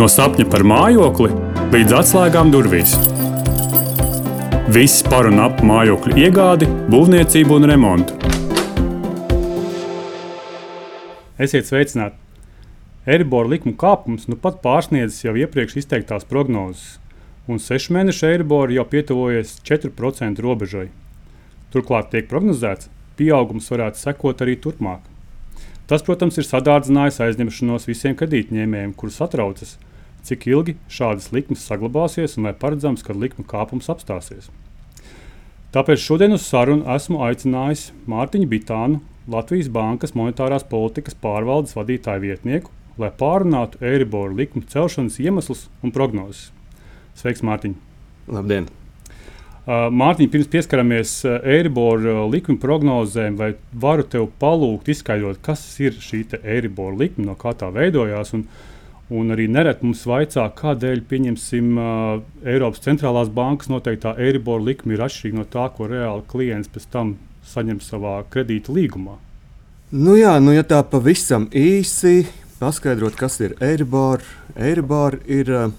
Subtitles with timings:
[0.00, 1.26] No sapņa par mājokli
[1.74, 2.94] līdz atslēgām durvīs.
[4.72, 8.14] Viss par un ap mājokļu iegādi, būvniecību un remontu.
[11.36, 12.16] Esiet sveicināti!
[13.04, 16.96] Eiribora likuma kāpums nu pat pārsniedzis jau iepriekš izteiktās prognozes,
[17.44, 20.86] un sešu mēnešu Eiribora jau pietuvojas 4% robežai.
[21.76, 25.04] Turklāt tiek prognozēts, ka pieaugums varētu sekot arī turpmāk.
[25.92, 29.76] Tas, protams, ir sadārdzinājis aizņemšanos visiem kredītņēmējiem, kurus satraucas,
[30.26, 34.50] cik ilgi šādas likmes saglabāsies un vai paredzams, ka likuma kāpums apstāsies.
[35.70, 42.72] Tāpēc šodien uz sarunu esmu aicinājis Mārtiņu Bitānu, Latvijas Bankas monetārās politikas pārvaldes vadītāju vietnieku,
[42.98, 46.50] lai pārunātu Eiriboru likuma celšanas iemeslus un prognozes.
[47.14, 47.76] Sveiks, Mārtiņ!
[48.34, 48.66] Labdien!
[49.60, 55.62] Uh, Mārtiņ, pirms pieskaramies uh, Eiriboru uh, likuma prognozēm, vai varu tev palūgt izskaidrot, kas
[55.84, 58.32] ir šī Eiriboru likuma, no kā tā veidojās?
[58.34, 58.48] Un,
[59.10, 65.04] un arī nereti mums vaicā, kādēļ, pieņemsim, uh, Eiropas centrālās bankas noteiktā Eiriboru likuma ir
[65.06, 67.16] atšķirīga no tā, ko reāli klients pēc tam
[67.50, 69.16] saņem savā kredīta līgumā.
[69.90, 72.28] Nu jā, nu ja tā pavisam īsi
[72.60, 74.22] paskaidrot, kas ir Eiribor.
[74.54, 75.72] Eiribor ir uh,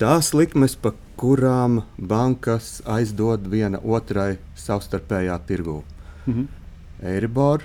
[0.00, 5.80] tās likmes, pa kurām bankas aizdod viena otrai savstarpējā tirgū.
[6.26, 6.50] Mhm.
[7.04, 7.64] Eiribor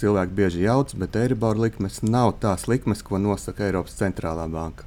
[0.00, 4.84] cilvēki bieži jauc, bet Eiribor likmes nav tās likmes, ko nosaka Eiropas centrālā banka.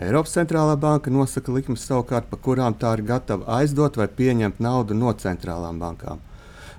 [0.00, 4.96] Eiropas centrālā banka nosaka likmes savukārt, pa kurām tā ir gatava aizdot vai pieņemt naudu
[4.96, 6.22] no centrālām bankām.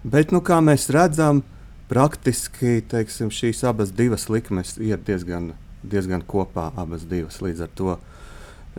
[0.04, 1.44] Bet, nu, kā mēs redzam,
[1.92, 6.72] praktiski teiksim, šīs abas divas likmes iet diezgan, diezgan kopā.
[7.10, 7.98] Divas, līdz ar to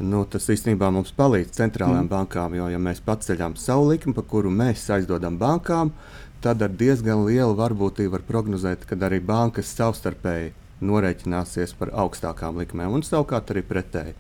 [0.02, 2.10] nu, tas īstenībā mums palīdz centrālajām mm.
[2.10, 2.56] bankām.
[2.58, 7.54] Jo, ja mēs paceļam savu likmi, pa kuru mēs aizdodam bankām, tad ar diezgan lielu
[7.56, 10.52] varbūtību var prognozēt, ka arī bankas savstarpēji
[10.84, 12.92] norēķināsies par augstākām likmēm.
[12.92, 14.14] Un savukārt arī pretēji.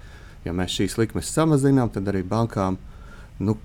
[0.44, 2.78] Ja mēs šīs likmes samazinām, tad arī bankām
[3.40, 3.56] nu,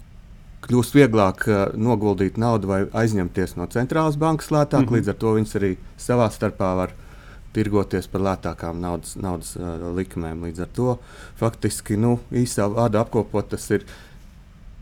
[0.66, 4.84] kļūst vieglāk uh, noguldīt naudu vai aizņemties no centrālās bankas lētāk.
[4.84, 4.96] Mm -hmm.
[5.00, 6.94] Līdz ar to viņas arī savā starpā var
[7.54, 10.44] tirgoties par lētākām naudas, naudas uh, likmēm.
[10.46, 10.98] Līdz ar to
[11.40, 13.86] faktiski nu, īsā vārdā apkopot, tas ir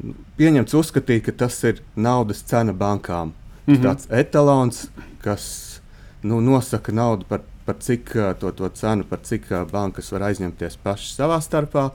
[0.04, 3.34] nu, pieņemts uzskatīt, ka tas ir naudas cena bankām.
[3.68, 3.84] Mm -hmm.
[3.84, 4.88] Tāds etalons,
[5.22, 5.82] kas
[6.24, 11.20] nu, nosaka naudu par, par cik to, to cenu, par cik bankas var aizņemties pašas
[11.20, 11.90] savā starpā.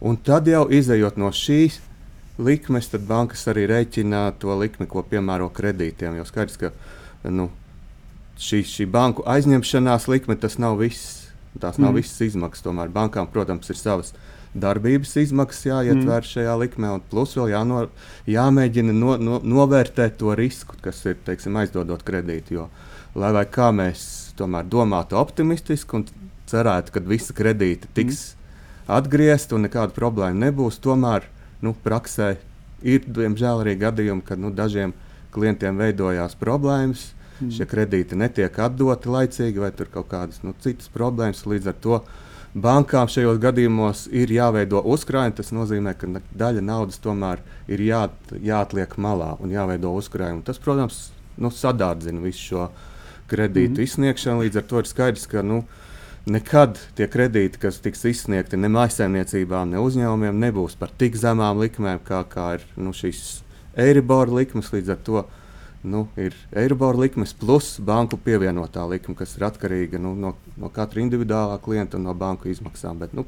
[0.00, 1.80] Un tad jau izējot no šīs
[2.38, 6.16] likmes, tad bankas arī rēķina to likmi, ko piemēro kredītiem.
[6.18, 6.70] Jo skaidrs, ka
[7.30, 7.50] nu,
[8.38, 11.22] šī, šī banku aizņemšanās likme tas nav viss.
[11.60, 12.00] Tās nav mm.
[12.02, 12.64] visas izmaksas.
[12.66, 14.10] Tomēr bankām, protams, ir savas
[14.54, 16.28] darbības izmaksas jāietver mm.
[16.30, 17.84] šajā likmē, un plus vēl jāno,
[18.30, 22.58] jāmēģina no, no, novērtēt to risku, kas ir teiksim, aizdodot kredītu.
[22.58, 22.68] Jo,
[23.18, 24.06] lai kā mēs
[24.38, 26.06] tomēr domātu optimistiski un
[26.50, 28.94] cerētu, ka visi kredīti tiks mm.
[28.98, 31.26] atgriezti un nekāda problēma nebūs, tomēr
[31.64, 32.36] nu, praksē
[32.84, 34.94] ir diemžēl arī gadījumi, kad nu, dažiem
[35.34, 37.10] klientiem veidojās problēmas.
[37.40, 37.50] Mm.
[37.50, 41.42] Šie kredīti netiek atdoti laicīgi, vai tur kaut kādas nu, citas problēmas.
[41.50, 41.98] Līdz ar to
[42.54, 45.36] bankām šajos gadījumos ir jāveido uzkrājumi.
[45.38, 50.44] Tas nozīmē, ka daļa naudas tomēr ir jā, jāatliek malā un jāveido uzkrājumi.
[50.46, 52.68] Tas, protams, nu, sadārdzina visu šo
[53.30, 53.88] kredītu mm.
[53.88, 54.44] izsniegšanu.
[54.44, 55.62] Līdz ar to ir skaidrs, ka nu,
[56.30, 62.02] nekad tie kredīti, kas tiks izsniegti ne maisaimniecībām, ne uzņēmumiem, nebūs par tik zemām likmēm,
[62.06, 63.40] kā, kā ir nu, šīs
[63.80, 64.70] Eiribora likmes.
[64.70, 65.24] Līdz ar to
[65.84, 71.02] nu, ir Eiribora likmes plus banku pievienotā likme, kas ir atkarīga nu, no, no katra
[71.04, 72.98] individuālā klienta un no banku izmaksām.
[73.02, 73.26] Bet, nu,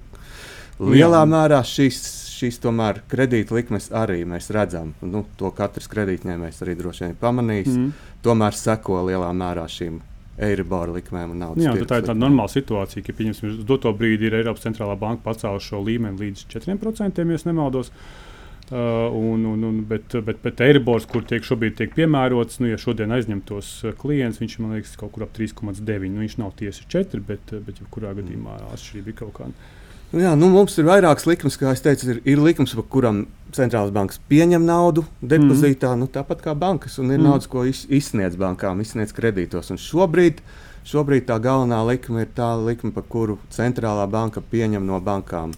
[0.81, 1.29] lielā Jā.
[1.29, 2.01] mērā šīs,
[2.37, 4.95] šīs tomēr kredīta likmes arī mēs redzam.
[5.05, 7.73] Nu, to katrs kredītņēmējs arī droši vien pamanīs.
[7.73, 8.13] Mm.
[8.25, 10.01] Tomēr seko lielā mērā šīm
[10.47, 11.65] Eiribora likmēm un naudas.
[11.65, 15.25] Jā, tā ir tāda normāla situācija, ka pieņemsim, uz doto brīdi ir Eiropas centrālā banka
[15.31, 17.89] pacēlusi šo līmeni līdz 4%, ja nemaldos.
[17.89, 18.26] Uh,
[18.71, 23.15] un, un, un, bet, bet, bet Eiribors, kur tiek šobrīd tiek piemērots, nu, ja šodien
[23.15, 26.11] aizņemtos uh, klients, viņš man liekas kaut kur ap 3,9.
[26.11, 29.69] Nu, viņš nav tieši 4, bet, uh, bet jebkurā gadījumā atšķirība ir kaut kāda.
[30.11, 33.21] Nu jā, nu mums ir vairākas likmes, kā jau teicu, ir, ir likmes, par kurām
[33.55, 36.03] centrālās bankas pieņem naudu depozītā, mm.
[36.03, 37.27] nu, tāpat kā bankas, un ir mm.
[37.27, 39.71] naudas, ko iz, izsniedz bankām, izsniedz kredītos.
[39.75, 40.43] Un šobrīd,
[40.87, 45.55] šobrīd tā galvenā likme ir tā likme, par kuru centrālā banka pieņem no bankām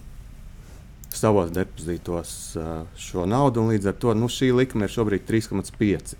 [1.19, 2.33] savos depozītos
[2.97, 3.67] šo naudu.
[3.69, 6.15] Līdz ar to nu, šī likme ir šobrīd 3,5.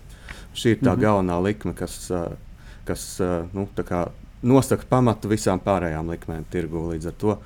[0.53, 1.01] Šī ir tā mm.
[1.01, 2.09] galvenā likme, kas,
[2.87, 3.05] kas
[3.53, 3.67] nu,
[4.41, 6.89] nosaka pamatu visām pārējām likmēm tirgū.
[6.93, 7.39] Līdz ar to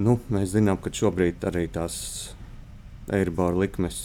[0.00, 1.96] Nu, mēs zinām, ka šobrīd arī tās
[3.10, 3.96] Eiribora likmes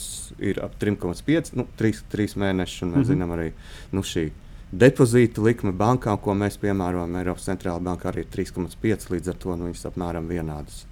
[0.42, 2.80] ir ap 3,5, nu, 3, 3 mēneši.
[2.86, 3.08] Mēs mm -hmm.
[3.12, 3.52] zinām arī
[3.92, 4.31] nu, šī
[4.72, 9.56] depozīta likme bankām, ko mēs piemērojam Eiropas centrālajā bankā, arī ir 3,5 līdz ar to
[9.56, 10.86] nu, viņas apmēram vienādas.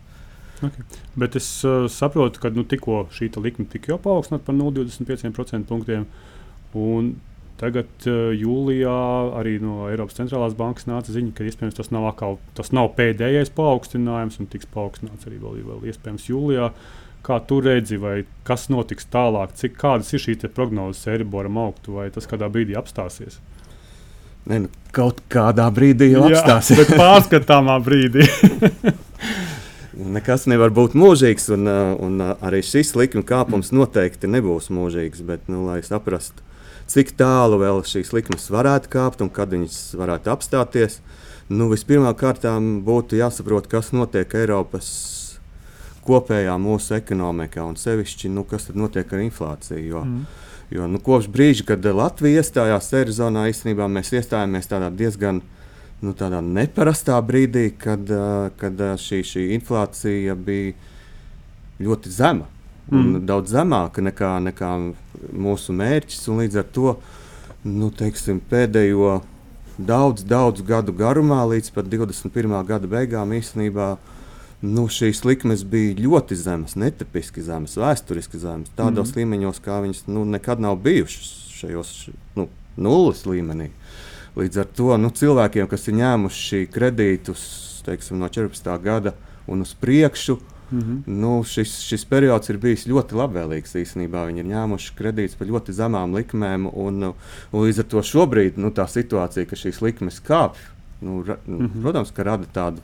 [0.64, 0.86] Okay.
[1.20, 6.08] Bet es uh, saprotu, ka nu, tikko šī likme tika paaugstināta par 0,25% punktiem.
[7.64, 8.98] Tagad uh, jūlijā
[9.40, 13.54] arī no Eiropas centrālās bankas nāca ziņa, ka iespējams tas nav, akal, tas nav pēdējais
[13.56, 16.72] paaugstinājums un tiks paaugstināts arī vēl, vēl iespējams jūlijā.
[17.24, 22.10] Kā tu redzi, vai kas notiks tālāk, cik kādas ir šīs prognozes Eiriboram augtu, vai
[22.12, 23.40] tas kādā brīdī apstāsies?
[24.50, 26.84] Ne, nu, kaut kādā brīdī jau apstāsies.
[26.84, 28.28] Jā, pārskatāmā brīdī.
[30.14, 35.24] Nekas nevar būt mūžīgs, un, uh, un uh, arī šis likuma kāpums noteikti nebūs mūžīgs.
[35.26, 36.44] Bet, nu, lai saprastu,
[36.92, 41.00] cik tālu vēl šīs likmes varētu kāpt un kad viņas varētu apstāties,
[41.50, 42.46] nu, vispirmkārt
[42.86, 44.92] būtu jāsaprot, kas notiek Eiropas
[46.04, 49.84] kopējā mūsu ekonomikā un sevišķi, nu, kas notiek ar inflāciju.
[49.88, 50.24] Jo, mm.
[50.76, 55.42] jo nu, kopš brīža, kad Latvija iestājās Eirozonā, īstenībā mēs iestājāmies tādā diezgan
[56.04, 58.10] nu, tādā neparastā brīdī, kad,
[58.60, 60.74] kad šī, šī inflācija bija
[61.84, 62.50] ļoti zema.
[62.92, 63.24] Mm.
[63.28, 64.72] Daudz zemāka nekā, nekā
[65.32, 66.26] mūsu mērķis.
[66.28, 66.96] Līdz ar to
[67.64, 69.22] nu, teiksim, pēdējo
[69.78, 72.58] daudz, daudz gadu garumā, līdz pat 21.
[72.68, 73.94] gada beigām, īstenībā
[74.64, 79.22] nu, šīs likmes bija ļoti zemas, netipiski zemas, vēsturiski zemas, tādos mm.
[79.22, 81.96] līmeņos, kā viņas nu, nekad nav bijušas šajos
[82.38, 83.72] nu, nulles līmenī.
[84.36, 87.44] Līdz ar to nu, cilvēkiem, kas ir ņēmuši kredītus
[87.86, 88.82] teiksim, no 14.
[88.84, 89.14] gada
[89.48, 90.38] un uz priekšu,
[90.72, 91.02] mm -hmm.
[91.06, 93.76] nu, šis, šis periods ir bijis ļoti labvēlīgs.
[93.76, 97.04] Īsnībā viņi ir ņēmuši kredītus par ļoti zemām likmēm, un,
[97.52, 100.60] un līdz ar to šobrīd nu, tā situācija, ka šīs likmes kāpj,
[101.02, 101.82] nu, ra, mm -hmm.
[101.82, 102.80] protams, ka rada tādu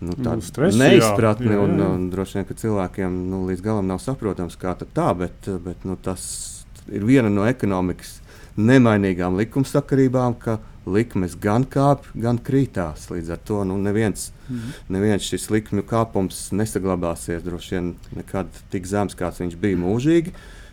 [0.00, 1.46] nu, nu stresu, neizpratni.
[1.46, 1.64] Jā, jā, jā.
[1.64, 5.84] Un, un droši vien, ka cilvēkiem nu, līdz galam nav saprotams, kā tā, bet, bet
[5.84, 6.54] nu, tas
[6.88, 8.20] ir viena no ekonomikas
[8.58, 10.58] nemainīgām likumsakarībām, ka
[10.88, 13.08] likmes gan kāpj, gan krītās.
[13.12, 18.86] Līdz ar to nu, neviens, mm neviens šis likmju kāpums nesaglabāsies droši vien nekad tik
[18.88, 20.32] zems, kāds viņš bija mūžīgi.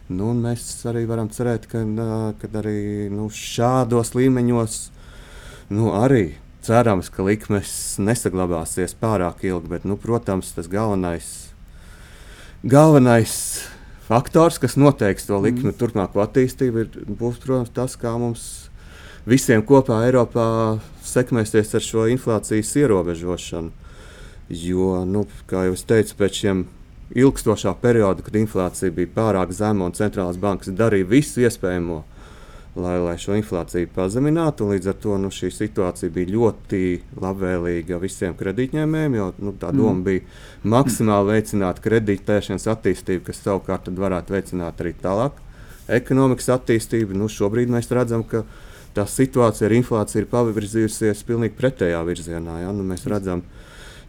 [0.09, 1.81] Nu, mēs arī varam cerēt, ka,
[2.39, 4.75] ka arī nu, šādos līmeņos
[5.73, 6.35] nu, arī
[6.65, 9.71] cerams, ka likmes nesaglabāsies pārāk ilgi.
[9.75, 11.49] Bet, nu, protams, tas galvenais,
[12.63, 13.35] galvenais
[14.07, 15.77] faktors, kas noteiks to likmi mm.
[15.79, 18.45] turpmāko attīstību, ir, būs protams, tas, kā mums
[19.25, 20.47] visiem kopā Eiropā
[21.05, 23.73] sekmēsies ar šo inflācijas ierobežošanu.
[24.49, 26.65] Jo, nu, kā jau es teicu, pēc šiem
[27.17, 32.03] ilgstošā perioda, kad inflācija bija pārāk zema un centrālās bankas darīja visu iespējamo,
[32.75, 34.67] lai, lai šo inflāciju pazeminātu.
[34.73, 36.81] Līdz ar to nu, šī situācija bija ļoti
[37.23, 40.03] labvēlīga visiem kredītņēmējiem, jo nu, tā doma mm.
[40.05, 45.39] bija maksimāli veicināt kredītpēšanas attīstību, kas savukārt varētu veicināt arī tālāk
[45.87, 47.15] ekonomikas attīstību.
[47.17, 48.43] Nu, šobrīd mēs redzam, ka
[48.95, 52.61] tā situācija ar inflāciju ir pavirzījusies pilnīgi pretējā virzienā.
[52.65, 52.73] Ja?
[52.75, 53.43] Nu, mēs redzam,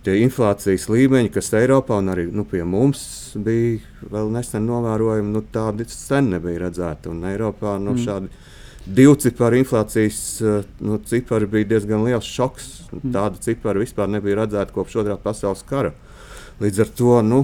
[0.07, 5.43] tie inflācijas līmeņi, kas Eiropā un arī nu, pie mums bija vēl nesen novērojami, nu,
[5.53, 7.11] tādi sen nebija redzēti.
[7.13, 8.05] Un Eiropā nu, mm.
[8.07, 8.55] šādi
[8.87, 12.69] divu ciparu inflācijas eh, nu, cipari bija diezgan liels šoks.
[12.93, 13.13] Mm.
[13.15, 15.93] Tāda cipara vispār nebija redzēta kopš otrā pasaules kara.
[16.63, 17.43] Līdz ar to nu,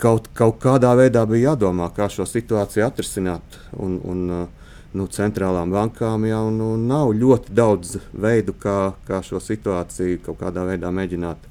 [0.00, 3.60] kaut, kaut kādā veidā bija jādomā, kā šo situāciju atrisināt.
[3.72, 9.40] Un, un, eh, nu, centrālām bankām jau nu, nav ļoti daudz veidu, kā, kā šo
[9.42, 11.48] situāciju kaut kādā veidā mēģināt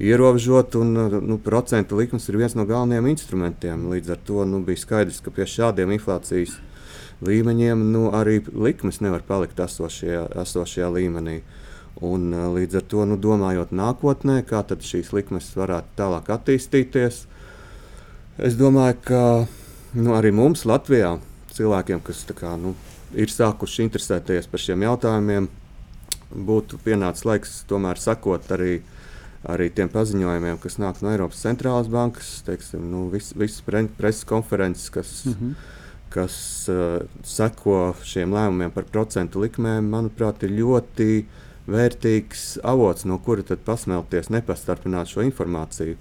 [0.00, 0.76] ierobežot.
[0.80, 3.88] Un, nu, procentu likmes ir viens no galvenajiem instrumentiem.
[3.94, 6.58] Līdz ar to nu, bija skaidrs, ka pie šādiem inflācijas
[7.26, 11.40] līmeņiem, nu, arī likmes nevar palikt esošajā, esošajā līmenī.
[12.06, 17.24] Un, līdz ar to, nu, domājot nākotnē, kā šīs likmes varētu tālāk attīstīties,
[18.38, 19.24] es domāju, ka
[19.98, 21.18] nu, arī mums, Latvijā,
[21.52, 22.72] cilvēkiem, kas kā, nu,
[23.12, 25.50] ir sākuši interesēties par šiem jautājumiem,
[26.30, 28.78] būtu pienācis laiks tomēr sekot arī,
[29.50, 34.88] arī tiem paziņojumiem, kas nāk no Eiropas centrālās bankas, teiksim, nu, visas vis preses konferences,
[34.94, 35.12] kas.
[35.26, 35.76] Mm -hmm
[36.10, 36.34] kas
[36.72, 41.10] uh, seko šiem lēmumiem par procentu likmēm, manuprāt, ir ļoti
[41.70, 45.98] vērtīgs avots, no kura tad pasmelties, nepastarpināt šo informāciju.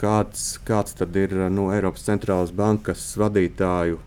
[0.00, 4.00] Kāds, kāds tad ir no Eiropas centrālās bankas vadītāju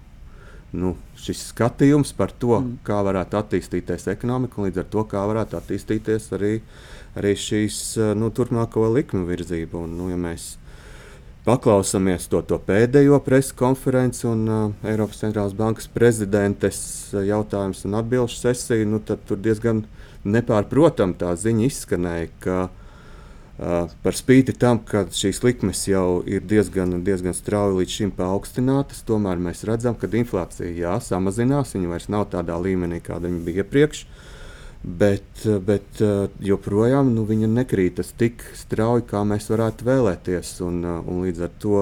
[0.76, 2.82] nu, šis skatījums par to, mm.
[2.88, 6.54] kā varētu attīstīties ekonomika, un līdz ar to, kā varētu attīstīties arī,
[7.16, 7.80] arī šīs
[8.20, 9.86] nu, turpmāko likmu virzība.
[9.86, 10.56] Un, nu, ja mēs
[11.46, 16.80] paklausāmies to, to pēdējo preses konferenci un uh, Eiropas centrālās bankas prezidentes
[17.14, 19.84] uh, jautājumus un atbildžu sesiju, nu, tad tur diezgan
[20.26, 26.98] nepārprotami tā ziņa izskanēja, ka uh, par spīti tam, ka šīs likmes jau ir diezgan,
[27.06, 32.30] diezgan strauji līdz šim paaugstinātas, tomēr mēs redzam, ka inflācija jā, samazinās, viņa vairs nav
[32.34, 34.08] tādā līmenī, kāda viņa bija iepriekš.
[34.86, 35.98] Bet, bet
[36.46, 40.52] joprojām nu, viņa nekrītas tik strauji, kā mēs varētu vēlēties.
[40.62, 41.80] Un, un līdz ar to,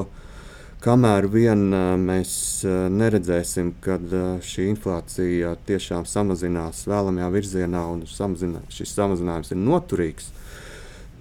[0.86, 1.66] kamēr vien
[2.00, 3.98] mēs neredzēsim, ka
[4.40, 10.32] šī inflācija tiešām samazinās vēlamajā virzienā un samazinā, šis samazinājums ir noturīgs,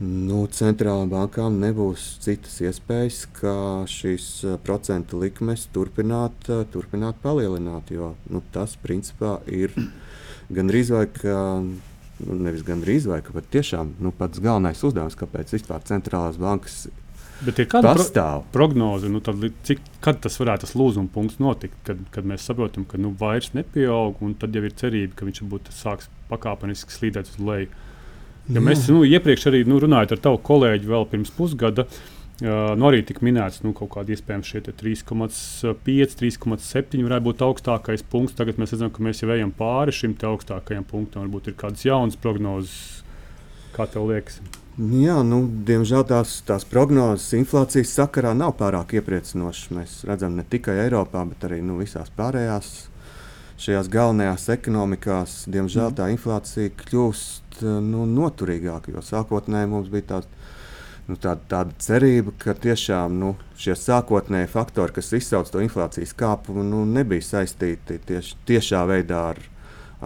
[0.02, 3.56] nu, centrālām bankām nebūs citas iespējas, kā
[3.90, 4.28] šīs
[4.62, 7.90] procentu likmes turpināt, turpināt palielināt.
[7.94, 9.74] Jo nu, tas principā ir
[10.56, 11.36] gan drīz vai ka.
[12.22, 16.84] Nu, nevis gan drīz vai ka tiešām nu, pats galvenais uzdevums, kāpēc vispār centrālās bankas
[17.42, 21.74] Bet ir kāda pro prognoze, nu, tad, cik, kad tas varētu tas lūzuma punkts notikt,
[21.88, 25.42] kad, kad mēs saprotam, ka nu, vairs nepieaug, un tad jau ir cerība, ka viņš
[25.50, 27.72] būtu sāks pakāpeniski slīdēt uz leju.
[28.52, 32.72] Ja mēs nu, iepriekš arī nu, runājām ar tavu kolēģi vēl pirms pusgada, uh, Uh,
[32.74, 38.02] nu, arī tika minēts, ka nu, kaut kāda iespējams šie 3,5, 3,7 varētu būt augstākais
[38.10, 38.34] punkts.
[38.34, 41.28] Tagad mēs redzam, ka mēs jau ejam pāri šim augstākajam punktam.
[41.28, 43.04] Varbūt ir kādas jaunas prognozes,
[43.76, 44.40] kā tev liekas.
[44.74, 49.70] Jā, nu, diemžēl tās, tās prognozes inflācijas sakarā nav pārāk iepriecinošas.
[49.76, 52.72] Mēs redzam ne tikai Eiropā, bet arī nu, visās pārējās
[53.62, 55.36] šajās galvenajās ekonomikās.
[55.52, 55.98] Diemžēl mm.
[56.00, 60.41] tā inflācija kļūst nu, noturīgāka, jo sākotnēji mums bija tāds
[61.08, 66.64] nu, tāda, tāda cerība, ka tiešām nu, šie sākotnēji faktori, kas izsauc to inflācijas kāpumu,
[66.66, 69.40] nu, nebija saistīti tieši, tiešā veidā ar,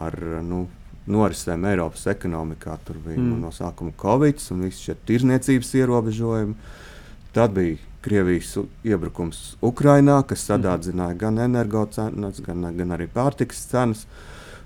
[0.09, 0.67] ar nu,
[1.11, 2.79] norisēm Eiropas ekonomikā.
[2.87, 3.29] Tur bija mm.
[3.33, 6.57] nu, no sākuma Covid un visi šie tirzniecības ierobežojumi.
[7.37, 7.77] Tad bija
[8.07, 8.53] Krievijas
[8.87, 10.49] iebrukums Ukrajinā, kas mm.
[10.49, 14.07] sadārdzināja gan energocenas, gan, gan arī pārtikas cenas.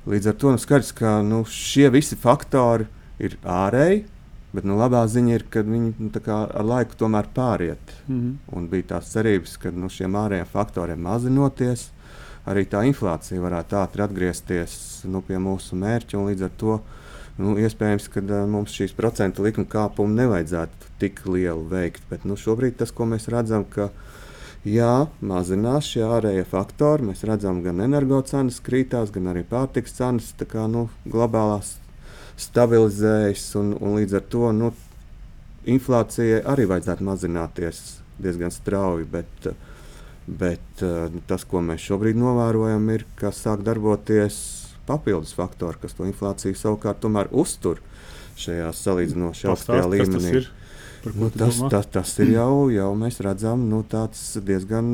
[0.08, 2.88] Līdz ar to nu, skaidrs, ka nu, šie visi faktori
[3.20, 4.06] ir ārēji
[4.50, 7.92] Bet nu, labā ziņa ir, ka viņi nu, ar laiku tomēr pāriet.
[8.08, 8.56] Mm -hmm.
[8.56, 11.90] Un bija tās cerības, ka nu, šiem ārējiem faktoriem mazinoties,
[12.46, 16.18] arī tā inflācija varētu ātri atgriezties nu, pie mūsu mērķa.
[16.18, 16.80] Līdz ar to
[17.38, 22.02] nu, iespējams, ka uh, mums šīs procentu likuma kāpumu nevajadzētu tik lielu veikt.
[22.10, 23.90] Bet nu, šobrīd tas, ko mēs redzam, ka
[24.64, 27.10] jā, mazinās šie ārējie faktori.
[27.10, 31.79] Mēs redzam, gan energocenas krītās, gan arī pārtiks cenas kā, nu, globālās
[32.40, 34.70] stabilizējas, un, un līdz ar to nu,
[35.68, 37.82] inflācijai arī vajadzētu mazināties
[38.20, 39.08] diezgan strauji.
[39.12, 39.50] Bet,
[40.26, 44.40] bet nu, tas, ko mēs šobrīd novērojam, ir, ka sāk darboties
[44.88, 47.82] papildus faktori, kas to inflāciju savukārt uztur
[48.40, 50.40] šajā salīdzinoši augstajā līmenī.
[51.16, 53.80] Nu, tas, tas, tas ir jau, jau mēs redzam, nu,
[54.44, 54.90] diezgan,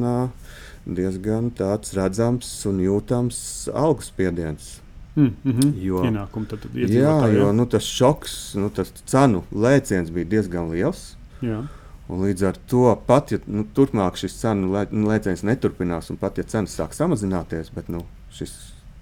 [0.87, 1.51] diezgan
[1.99, 3.39] redzams un jūtams
[3.75, 4.77] algu spiediens.
[5.17, 5.73] Mm -hmm.
[5.83, 10.71] jo, Ienākumu tad, tad jā, jo nu, tas šoks, nu, tas cenu lēciens bija diezgan
[10.71, 11.17] liels.
[11.41, 11.65] Jā.
[12.09, 16.17] Un līdz ar to pat, ja nu, turpmāk šis cenu lē, nu, lēciens neturpinās, un
[16.17, 18.53] pat ja cenas sāk samazināties, bet nu, šis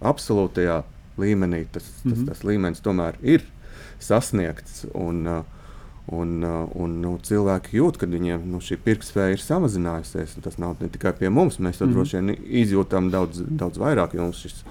[0.00, 0.82] absolūtajā
[1.18, 2.28] līmenī tas, tas, mm -hmm.
[2.28, 3.42] tas, līmenis tomēr ir
[3.98, 4.86] sasniegts.
[4.94, 5.44] Un, uh,
[6.06, 10.34] Un, uh, un nu, cilvēki jūt, ka viņiem nu, šī pirktspēja ir samazinājusies.
[10.44, 11.94] Tas nav tikai pie mums, mēs to mm -hmm.
[11.94, 14.64] droši vien izjūtam daudz, daudz vairāk, jo mums šis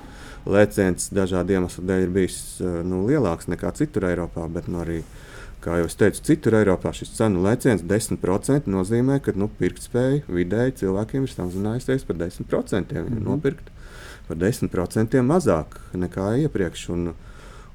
[0.50, 4.46] lēciens dažādu iemeslu dēļ ir bijis eh, nu, lielāks nekā citur Eiropā.
[4.52, 5.02] Bet, nu, arī,
[5.64, 10.80] kā jau es teicu, citur Eiropā šis cenu lēciens 10% nozīmē, ka nu, pirktspēja vidēji
[10.84, 12.92] cilvēkiem ir samazinājusies par 10%.
[12.92, 13.30] Viņi mm -hmm.
[13.30, 13.72] nopirkt
[14.28, 16.90] par 10% mazāk nekā iepriekš.
[16.90, 17.14] Un,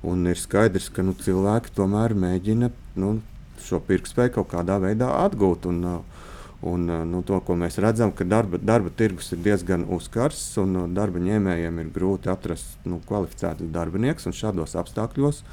[0.03, 3.21] un ir skaidrs, ka nu, cilvēki tomēr mēģina nu,
[3.65, 5.67] šo pirktspēju kaut kādā veidā atgūt.
[5.67, 6.18] Un, uh,
[6.61, 10.75] Un, eh, nu, to, ko mēs redzam, ka darba, darba tirgus ir diezgan uzkars un
[10.75, 14.27] eh, darba ņēmējiem ir grūti atrast nu, kvalificētus darbiniekus.
[14.35, 15.45] Šādos apstākļos,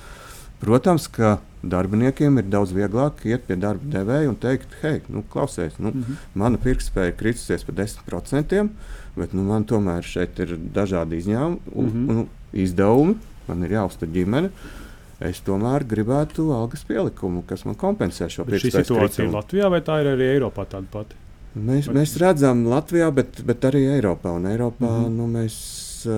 [0.63, 5.77] protams, ka darbiniekiem ir daudz vieglāk iet pie darba devēja un teikt, hei, nu, klausies,
[5.77, 6.23] nu, mm -hmm.
[6.41, 8.69] mana pirktspēja ir kritusies par 10%,
[9.15, 12.09] bet nu, man tomēr šeit ir dažādi izņēmumi un, mm -hmm.
[12.09, 13.15] un izdevumi.
[13.47, 14.49] Man ir jāuztur ģimene.
[14.49, 14.84] Uh,
[15.23, 18.71] es tomēr gribētu algas pielikumu, kas man kompensē šo pirkstu.
[18.71, 21.21] Šī situācija ir Latvijā vai tā ir arī Eiropā tāda pati?
[21.55, 22.01] Mēs, vai...
[22.01, 24.35] mēs redzam Latvijā, bet, bet arī Eiropā.
[24.35, 25.17] Un Eiropā mm -hmm.
[25.17, 25.55] nu, mēs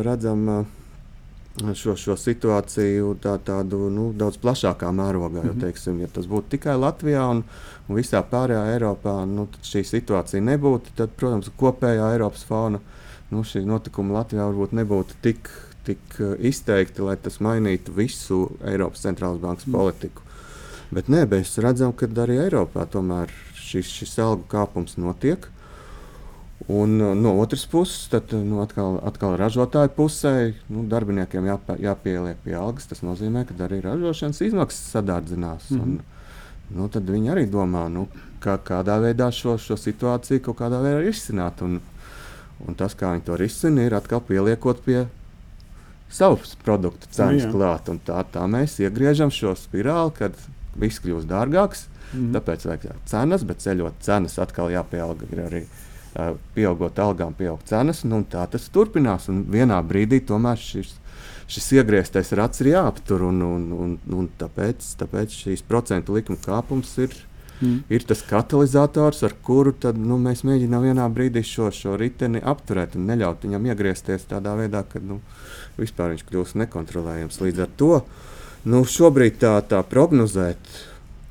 [0.03, 0.65] redzam uh,
[1.73, 5.45] šo, šo situāciju tā, tādu nu, daudz plašākā mērogā.
[5.45, 5.61] Jo, mhm.
[5.61, 7.43] teiksim, ja tas būtu tikai Latvijā un,
[7.87, 10.95] un visā pārējā Eiropā, nu, tad šī situācija nebūtu.
[10.95, 12.79] Tad, protams, kopējā Eiropas fona
[13.29, 15.49] nu, šī notikuma Latvijā varbūt nebūtu tik
[15.87, 19.75] tik izteikti, lai tas mainītu visu Eiropas centrālās bankas mm.
[19.77, 20.25] politiku.
[20.91, 25.49] Bet nē, mēs redzam, ka arī Eiropā tomēr šis, šis algu kāpums notiek.
[26.67, 30.33] Un, eh, no otras puses, tad, nu, atkal, atkal ražotāju pusē
[30.73, 32.89] nu, darbiniekiem jāpie, jāpieliek pie algas.
[32.89, 35.69] Tas nozīmē, ka arī ražošanas izmaksas sadārdzinās.
[35.69, 35.83] Mm -hmm.
[35.83, 35.99] un,
[36.79, 38.07] nu, tad viņi arī domā, nu,
[38.41, 41.61] kā, kādā veidā šo, šo situāciju kaut kādā veidā risināt.
[41.61, 41.79] Un,
[42.67, 45.05] un tas, kā viņi to risina, ir atkal pieliekot pie
[46.09, 47.89] savus produktu cenas Nu klāt.
[48.05, 50.37] Tā, tā mēs iegriežam šo spirāli, kad
[50.79, 51.87] viss kļūst dārgāks.
[52.13, 52.31] Mhm.
[52.37, 55.25] Tāpēc vajag cenas, bet ceļot cenas atkal jāpieaug.
[55.45, 58.03] Arī uh, pieaugot algām, pieaug cenas.
[58.07, 59.27] Nu, tā tas turpinās.
[59.31, 60.95] Un vienā brīdī tomēr šis,
[61.51, 63.27] šis iegrieztais rats ir jāaptur.
[63.27, 67.15] Un, un, un, un tāpēc, tāpēc šīs procentu likuma kāpums ir.
[67.59, 67.77] Mhm.
[67.89, 72.95] Ir tas katalizators, ar kuru tad, nu, mēs mēģinām vienā brīdī šo, šo riteni apturēt
[72.95, 75.17] un neļaut viņam iegriezties tādā veidā, ka nu,
[75.77, 77.41] vispār viņš kļūst nekontrolējams.
[77.43, 77.91] Līdz ar to
[78.67, 80.71] nu, šobrīd tā, tā prognozēt,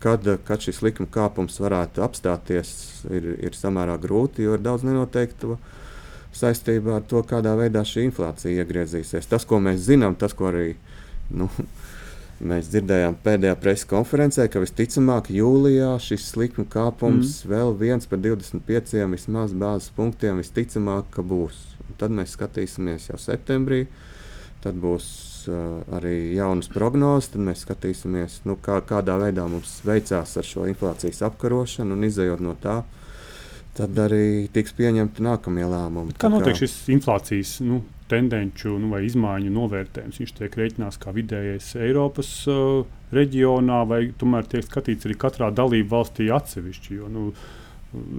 [0.03, 2.71] kad, kad šis likuma kāpums varētu apstāties,
[3.11, 5.57] ir, ir samērā grūti, jo ir daudz nenoteiktu
[6.37, 9.29] saistībā ar to, kādā veidā šī inflācija iegriezīsies.
[9.29, 10.75] Tas, ko mēs zinām, tas, ko arī
[11.35, 11.49] nu,
[12.51, 17.53] mēs dzirdējām pēdējā preses konferencē, ka visticamāk jūlijā šis likuma kāpums mm.
[17.55, 21.63] vēl viens par 25 vismaz bāzes punktiem visticamāk, būs.
[21.87, 23.87] Un tad mēs skatīsimies jau septembrī.
[24.67, 25.07] Tad būs
[25.47, 30.65] uh, arī jaunas prognozes, tad mēs skatīsimies, nu, kā, kādā veidā mums veicās ar šo
[30.67, 32.81] inflācijas apkarošanu un izējot no tā.
[33.77, 36.17] Tad arī tiks pieņemti nākamie lēmumi.
[36.19, 40.19] Kā notiek šis inflācijas nu, tendenci nu, vai izmaiņu novērtējums?
[40.23, 42.83] Viņš tiek rēķināts kā vidējais Eiropas uh,
[43.15, 46.99] reģionā, vai tomēr tiek skatīts arī katrā dalību valstī atsevišķi.
[46.99, 47.29] Jo, nu,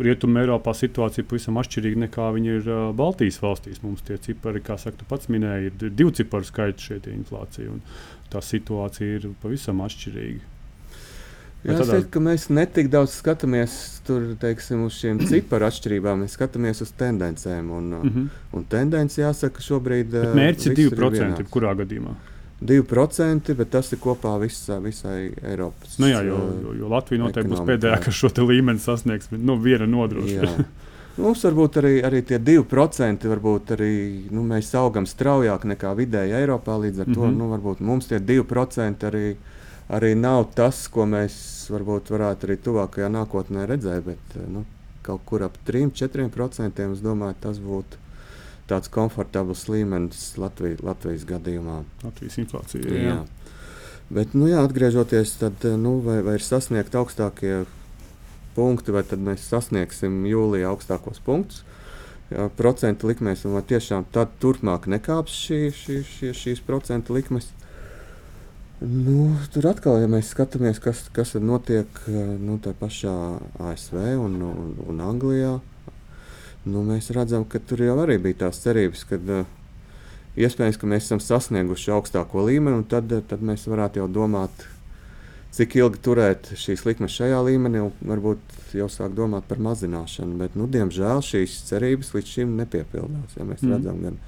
[0.04, 3.82] Rietumē Eiropā situācija ir pavisam atšķirīga nekā viņa ir uh, Baltijas valstīs.
[3.84, 7.74] Mums tie cipari, kā saka, pats minēji, ir divu ciparu skaits šeit inflācija.
[8.32, 10.54] Tā situācija ir pavisam atšķirīga.
[11.66, 13.74] Jā, es teiktu, ka mēs netik daudz skatāmies
[14.08, 16.24] tur, teiksim, uz šīm ciparu atšķirībām.
[16.24, 17.72] Mēs skatāmies uz tendencēm.
[17.74, 18.10] Un, mm.
[18.10, 18.42] -hmm.
[18.56, 21.44] un tendence jāsaka, šobrīd Bet mērķis ir visur 2% vienāds.
[21.44, 22.16] jebkurā gadījumā.
[22.62, 26.00] 2%, bet tas ir kopā visā, visai Eiropas.
[26.02, 29.30] Nu, jā, jo, eh, jo, jo Latvija noteikti būs pēdējā, kas šo līmeni sasniegs.
[29.32, 30.66] Nu, viena nodrošina.
[31.18, 33.92] Mums varbūt arī, arī tie 2% varbūt arī
[34.30, 36.76] nu, mēs augam straujāk nekā vidēji Eiropā.
[36.82, 37.38] Līdz ar to Mhm.
[37.38, 39.36] nu, varbūt mums tie 2% arī,
[39.90, 44.04] arī nav tas, ko mēs varbūt varētu arī tuvākajā nākotnē redzēt.
[44.06, 44.66] Bet nu,
[45.02, 47.98] kaut kur ap 3-4% es domāju, tas būtu
[48.68, 51.82] tāds komfortabls līmenis Latvijas, Latvijas gadījumā.
[52.04, 52.84] Latvijas inflācija.
[52.92, 53.16] Jā.
[53.16, 53.18] Jā.
[54.14, 57.66] Bet, nu, jā, atgriežoties, tad, nu, vai, vai ir sasniegt augstākie
[58.56, 61.64] punkti, vai tad mēs sasniegsim jūlijā augstākos punktus.
[62.32, 67.54] Jā, procentu likmēs, un vai tiešām tad turpmāk nekāps šī, šī, šī, šīs procentu likmes.
[68.84, 73.14] Nu, tur atkal, ja mēs skatāmies, kas, kas tad notiek eh, nu, tā pašā
[73.72, 75.56] ASV un, un, un Anglijā,
[76.66, 79.20] nu, mēs redzam, ka tur jau arī bija tās cerības, ka
[80.38, 84.66] iespējams, ka mēs esam sasnieguši augstāko līmeni, un tad, tad mēs varētu jau domāt,
[85.58, 90.38] cik ilgi turēt šīs likmes šajā līmenī, un varbūt jau sāk domāt par mazināšanu.
[90.38, 93.38] Bet, nu, diemžēl šīs cerības līdz šim nepiepildās.
[93.40, 93.70] Ja mēs Mm.
[93.70, 93.74] mm.
[93.74, 94.20] redzam, gan,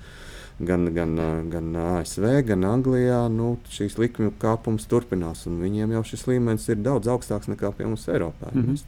[0.60, 6.26] gan, gan, gan ASV, gan Anglijā nu, šīs likmju kāpums turpinās, un viņiem jau šis
[6.28, 8.50] līmenis ir daudz augstāks nekā pie mums Eiropā.
[8.56, 8.80] Ja Mhm.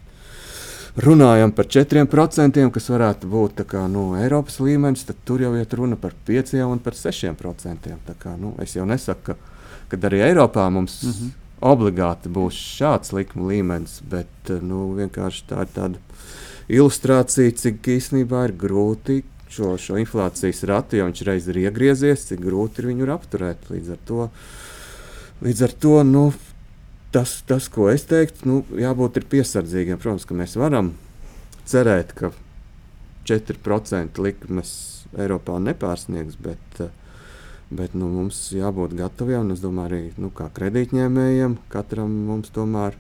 [0.99, 5.95] Runājam par 4%, kas varētu būt kā, nu, Eiropas līmenis, tad tur jau ir runa
[5.95, 7.93] par 5 un par 6%.
[8.08, 9.38] Tā kā, nu, es jau nesaku,
[9.88, 11.12] ka, arī Eiropā mums mm.
[11.12, 11.32] -hmm.
[11.62, 15.97] obligāti būs šāds likuma līmenis, bet nu, vienkārši tā ir tāda
[16.67, 22.39] ilustrācija, cik īstenībā ir grūti šo, šo inflācijas ratu, jo viņš reiz ir iegriezies, cik
[22.43, 23.58] grūti ir viņu apturēt.
[23.69, 24.30] Līdz ar to,
[25.41, 26.34] līdz ar to nu,
[27.12, 30.00] tas, tas, ko es teiktu, nu, jābūt ir piesardzīgiem.
[30.02, 30.93] Protams, ka mēs varam
[31.69, 32.32] cerēt, ka
[33.30, 34.74] 4% likmes
[35.19, 36.91] Eiropā nepārsniegs, bet, eh,
[37.69, 39.52] bet nu, mums jābūt gataviem.
[39.52, 42.95] Es domāju, arī nu, kā kredītņēmējiem, katram mums tomēr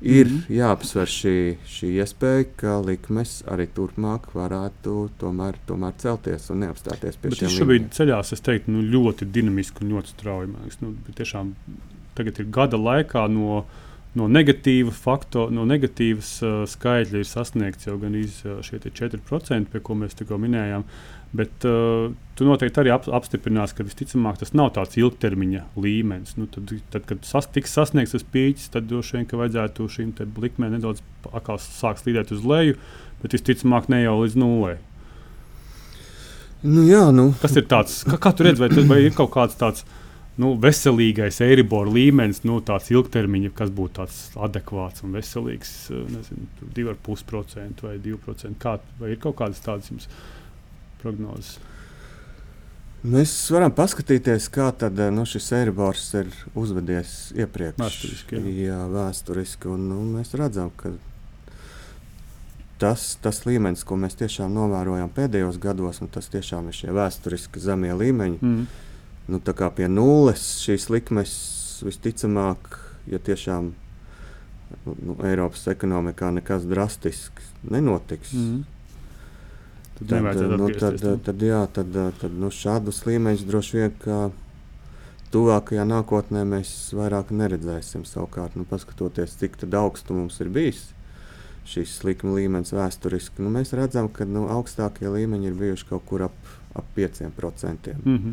[0.00, 0.36] ir mm.
[0.36, 0.56] -hmm.
[0.56, 1.36] jāapsver šī,
[1.68, 7.58] šī iespēja, ka likmes arī turpmāk varētu tomēr, tomēr celties un neapstāties pie šiem viņš
[7.58, 7.96] šobrīd līmeņiem.
[7.98, 10.54] ceļās, es teiktu, nu, ļoti dinamiski un ļoti strauji.
[10.80, 11.52] Nu, tiešām
[12.20, 13.64] tagad ir gada laikā no,
[14.18, 19.72] no negatīva faktora, no negatīvas uh, skaitļa ir sasniegts jau gan uh, šie te 4%,
[19.72, 20.86] pie ko mēs tikko minējām.
[21.36, 26.34] Bet uh, tu noteikti arī ap, apstiprinās, ka visticamāk tas nav tāds ilgtermiņa līmenis.
[26.40, 30.74] Nu, tad, tad, kad sas, tiks sasniegts tas pīķis, tad droši vien vajadzētu šīm likmēm
[30.74, 31.04] nedaudz
[31.62, 32.78] sākt slīdēt uz leju,
[33.22, 34.76] bet visticamāk ne jau līdz nulē.
[36.66, 39.56] Nu, jā, nu, Kas ir tāds, kā, kā tu redzi, vai, vai ir kaut kāds
[39.60, 39.86] tāds
[40.38, 46.46] nu, veselīgais Eiribola līmenis, nu, tāds ilgtermiņa, kas būtu tāds adekvāts un veselīgs, eh, nezinu,
[46.76, 48.60] 2,5% vai 2%?
[48.62, 50.08] Kā, vai ir kaut kādas tādas jums
[51.02, 51.58] prognozes?
[53.00, 57.78] mēs varam paskatīties, kā tad, eh, nu, šis Eiribors ir uzvedies iepriekš.
[57.80, 58.56] Vēsturiski, jā.
[58.66, 59.70] jā vēsturiski.
[59.72, 60.92] Un, nu, mēs redzam, ka
[62.80, 67.62] tas, tas līmenis, ko mēs tiešām novērojam pēdējos gados, un tas tiešām ir šie vēsturiski
[67.62, 68.38] zemie līmeņi.
[68.40, 68.86] Mm.
[69.30, 69.40] Nu,
[69.76, 71.32] pie nulles šīs likmes
[71.86, 72.76] visticamāk,
[73.10, 73.70] ja tiešām
[74.86, 78.34] nu, Eiropas ekonomikā nekas drastisks nenotiks.
[78.34, 78.60] Mm.
[80.00, 84.20] Tad, tad, nu, tad, tad, jā, tad, tad nu, šādus līmeņus droši vien, ka
[85.34, 88.06] tuvākajā nākotnē mēs vairāk neredzēsim.
[88.08, 90.88] Savukārt, nu, paskatoties, cik augstu mums ir bijis
[91.70, 96.26] šīs likuma līmenis vēsturiski, nu, mēs redzam, ka nu, augstākie līmeņi ir bijuši kaut kur
[96.26, 97.94] ap, ap 5%.
[98.04, 98.32] Mm -hmm.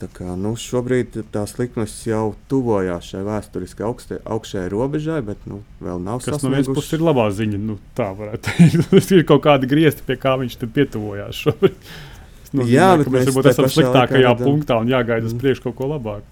[0.00, 5.60] Tā kā, nu, šobrīd tās likmes jau tuvojās šai vēsturiski augstē, augšējai robežai, bet nu,
[5.78, 6.42] vēl nav sasniegušas.
[6.42, 7.60] Tas no vienas puses ir labā ziņa.
[7.62, 8.56] Nu, tā varētu
[8.90, 9.12] būt.
[9.14, 11.92] ir kaut kādi griezti, pie kā viņš pietuvojās šobrīd.
[12.54, 14.46] Nu, Jā, bet mēs varbūt esam sliktākajā redzam.
[14.46, 15.42] punktā un jāgaida uz mm.
[15.42, 16.26] priekšu kaut ko labāku.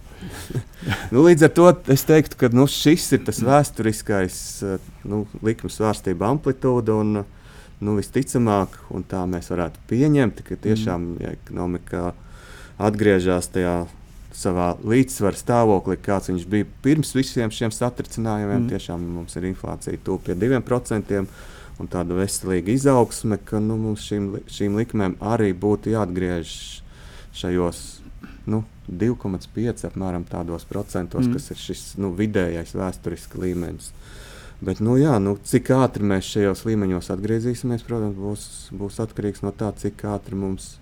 [1.14, 4.36] nu, līdz ar to es teiktu, ka nu, šis ir tas vēsturiskais
[5.10, 6.98] nu, likuma svārstība amplitūda.
[7.02, 7.22] Un,
[7.82, 11.24] nu, visticamāk, un tā mēs varētu pieņemt, ka tiešām mm.
[11.24, 12.04] ja ekonomikā
[12.82, 13.82] atgriežas tajā
[14.36, 18.64] savā līdzsvara stāvoklī, kāds viņš bija pirms visiem šiem satricinājumiem.
[18.64, 18.70] Mm.
[18.72, 21.24] Tiešām mums ir inflācija tuvu pie 2%.
[21.80, 26.82] Un tāda veselīga izaugsme, ka nu, mums šīm, šīm likmēm arī būtu jāatgriežas
[27.34, 27.80] šajos
[28.52, 31.32] nu, 2,5 apmēram tādos procentos, mm.
[31.32, 33.90] kas ir šis nu, vidējais vēsturiski līmenis.
[34.62, 38.44] Bet, nu, jā, nu, cik ātri mēs šajos līmeņos atgriezīsimies, protams, būs,
[38.78, 40.76] būs atkarīgs no tā, cik ātri mums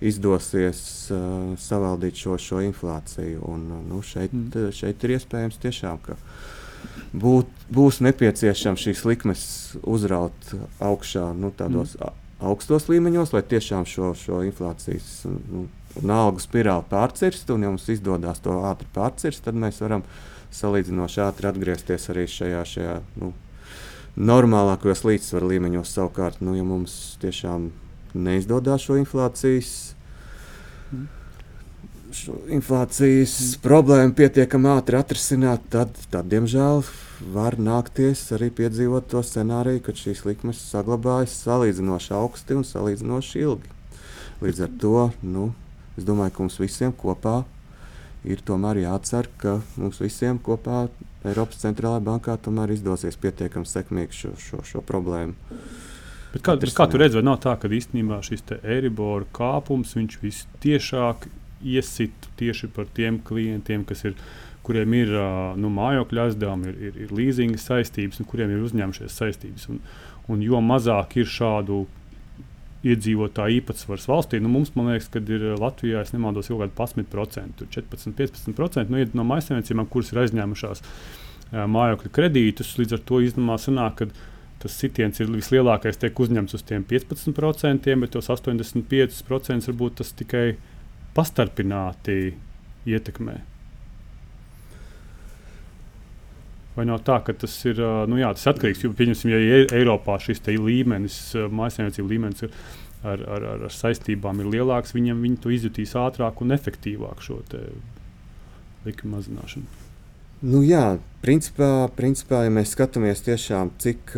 [0.00, 0.80] izdosies
[1.12, 3.42] uh, savaldīt šo, šo inflāciju.
[3.52, 4.70] Un, uh, nu, šeit, mm.
[4.76, 6.16] šeit ir iespējams tiešām, ka
[7.12, 9.44] būt, būs nepieciešams šīs likmes
[9.84, 12.16] uzraut augšā nu, tādos mm.
[12.50, 15.66] augstos līmeņos, lai tiešām šo, šo inflācijas nu,
[16.00, 17.52] un algu spirāli pārcirst.
[17.52, 20.06] Un, ja mums izdodas to ātri pārcirst, tad mēs varam
[20.54, 23.34] salīdzinoši ātri atgriezties arī šajā, šajā nu,
[24.16, 25.94] normālākajos līdzsvaru līmeņos.
[25.94, 27.70] Savukārt, nu, ja mums tiešām
[28.14, 29.94] neizdodas šo inflācijas.
[32.10, 33.60] Šo inflācijas mm.
[33.62, 36.82] problēmu pietiekami ātri atrisināt, tad, tad, diemžēl,
[37.30, 43.70] var nākties arī piedzīvot to scenāriju, ka šīs likmes saglabājas salīdzinoši augsti un salīdzinoši ilgi.
[44.42, 45.50] Līdz ar to nu,
[46.00, 47.42] es domāju, ka mums visiem kopā
[48.24, 50.88] ir jācer, ka mums visiem kopā
[51.24, 55.36] Eiropas centrālajā bankā tomēr izdosies pietiekami sekmīgi šo, šo, šo problēmu
[56.30, 61.26] Bet kā, kā tu redzi, vai nav tā, ka īstenībā šis Eiribora kāpums visciešāk
[61.66, 64.14] iesit tieši par tiem klientiem, ir,
[64.66, 65.14] kuriem ir
[65.60, 69.66] nu, mājokļa aizdevumi, ir, ir, ir leasinga saistības, un kuriem ir uzņemšies saistības.
[69.72, 69.80] Un,
[70.30, 71.82] un jo mazāk ir šādu
[72.86, 77.04] iedzīvotāju īpatsvars valstī, nu, mums, man liekas, kad ir Latvijā, es nemaldos, jau kaut kādi
[77.04, 80.84] 11%, 14, 15% nu, no maisiņiem, kuras ir aizņēmušās
[81.50, 82.76] mājokļa kredītus.
[82.78, 84.08] Līdz ar to iznāmā sanāk, ka
[84.60, 90.44] tas sitiens ir vislielākais, tiek uzņemts uz tiem 15%, bet tos 85% varbūt tas tikai
[91.16, 92.18] pastarpināti
[92.90, 93.38] ietekmē.
[96.76, 100.44] Vai nav tā, ka tas ir nu jā, tas atkarīgs tā, pieņemsim, ja Eiropā šis
[100.46, 101.18] līmenis,
[101.50, 102.54] mājsaimniecību līmenis ir
[103.02, 107.40] ar, ar, ar, ar saistībām ir lielāks, viņam viņi to izjutīs ātrāk un efektīvāk šo
[108.86, 109.79] likuma mazināšanu.
[110.40, 114.14] Nu, jā, principā, principā, ja mēs skatāmies tiešām, cik,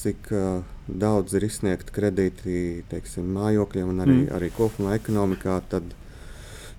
[0.00, 0.30] cik
[0.88, 4.30] daudz ir izsniegta kredīti teiksim, mājokļiem un arī, mm.
[4.38, 5.92] arī kopumā ekonomikā, tad,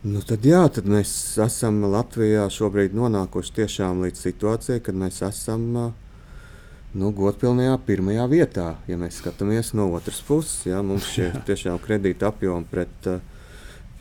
[0.02, 1.14] nu, tad, jā, tad mēs
[1.46, 8.68] esam Latvijā šobrīd nonākuši tiešām līdz situācijai, kad mēs esam nu, godpilnajā pirmajā vietā.
[8.90, 13.22] Ja mēs skatāmies no otras puses, jā, mums šie tiešām kredīta apjomi pret uh,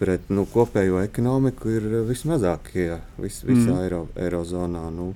[0.01, 3.81] pret nu, kopējo ekonomiku ir vismazākie vis, visā mm.
[3.85, 4.87] Eiro, Eirozonā.
[4.95, 5.13] Nu,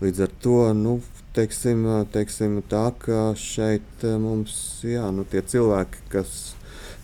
[0.00, 0.94] līdz ar to nu,
[1.36, 4.54] teiksim, teiksim tā, ka šeit eh, mums
[4.86, 6.38] jā, nu, tie cilvēki, kas,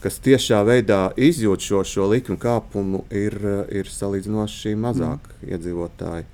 [0.04, 3.36] kas tiešā veidā izjūt šo, šo likuma kāpumu, ir,
[3.68, 5.52] ir salīdzinoši mazāk mm.
[5.52, 6.26] iedzīvotāji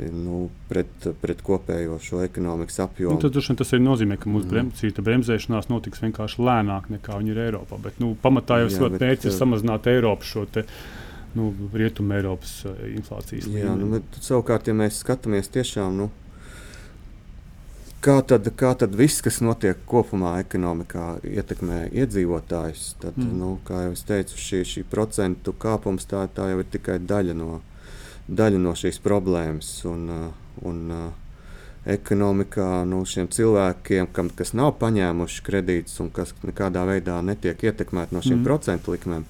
[0.00, 3.18] nu, pret, pret kopējo šo ekonomikas apjomu.
[3.18, 5.04] Nu, tad, tas arī nozīmē, ka mūsu brem, mm.
[5.04, 7.78] bremzēšanās notiks vienkārši lēnāk nekā viņi ir Eiropā.
[7.82, 10.64] Bet, nu, pamatā jau ir mērķis ir samazināt Eiropas šo te,
[11.36, 13.66] nu, rietumu Eiropas uh, inflācijas līmeni.
[13.66, 16.00] Jā, nu, bet, savukārt, ja mēs skatāmies tiešām.
[16.00, 16.10] Nu,
[18.02, 22.96] Kā tad, kā tad viss, kas notiek kopumā ekonomikā, ietekmē iedzīvotājus?
[22.98, 23.36] Tad, mm.
[23.38, 27.36] nu, kā jau es teicu, šī, šī procentu kāpums tā, tā jau ir tikai daļa
[27.38, 27.60] no,
[28.28, 29.74] daļa no šīs problēmas.
[29.90, 30.30] Un, uh,
[30.68, 31.10] un, uh,
[31.88, 38.14] ekonomikā nu, šiem cilvēkiem, kam, kas nav paņēmuši kredītus un kas nekādā veidā netiek ietekmēti
[38.14, 38.44] no šīm mm.
[38.46, 39.24] procentu likmēm.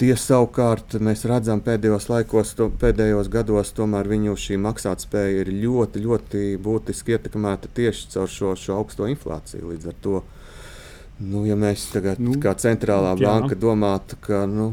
[0.00, 6.02] Tie savukārt mēs redzam pēdējos laikos, to, pēdējos gados, tomēr viņu šī maksātspēja ir ļoti,
[6.06, 9.74] ļoti būtiski ietekmēta tieši caur šo, šo augsto inflāciju.
[9.74, 10.22] Līdz ar to,
[11.20, 13.28] nu, ja mēs tagad, nu, kā centrālā jā.
[13.28, 14.72] banka, domātu, ka nu,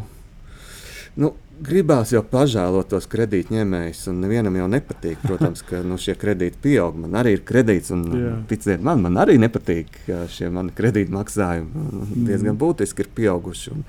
[1.17, 1.31] Nu,
[1.63, 5.21] gribās jau pažēlot tos kredītņēmējus, un nevienam jau nepatīk.
[5.23, 6.97] Protams, ka nu, šie kredīti pieaug.
[7.03, 8.33] Man arī ir kredīts, un Jā.
[8.49, 11.85] ticiet man, man arī nepatīk šie mani kredīta maksājumi.
[11.87, 12.27] Mm.
[12.29, 13.73] Diezgan būtiski ir pieauguši.
[13.73, 13.87] Un,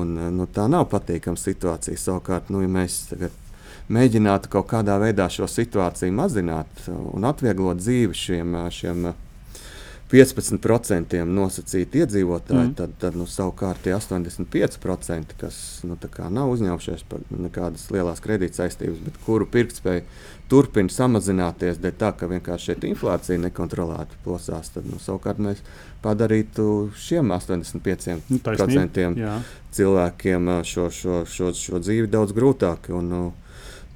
[0.00, 1.98] un, nu, tā nav patīkama situācija.
[1.98, 3.36] Savukārt, nu, ja mēs tagad
[3.90, 9.10] mēģinātu kaut kādā veidā šo situāciju mazināt un atvieglot dzīvi šiem, šiem
[10.10, 12.74] 15% nosacīti iedzīvotāji, mm.
[12.78, 15.96] tad, tad nu, savukārt tie 85%, kas nu,
[16.34, 20.02] nav uzņēmušies par nekādas lielas kredīta saistības, bet kuru pirktspēja
[20.50, 25.62] turpina samazināties dēļ tā, ka vienkārši šeit inflācija nekontrolēti plosās, tad nu, savukārt mēs
[26.02, 29.38] padarītu šiem 85% nu,
[29.76, 32.98] cilvēkiem šo, šo, šo, šo dzīvi daudz grūtāku.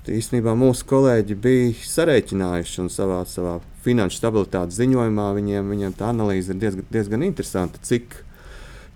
[0.05, 6.53] Īstenībā mūsu kolēģi bija sarēķinājuši un savā, savā finanšu stabilitātes ziņojumā viņiem, viņiem tā analīze
[6.53, 7.81] ir diezgan, diezgan interesanta.
[7.85, 8.19] Cik,